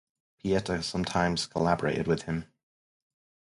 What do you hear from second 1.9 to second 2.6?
with him.